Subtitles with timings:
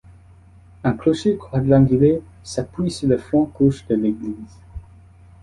[0.83, 4.57] Un clocher quadrangulaire s'appuie sur le flanc gauche de l'église.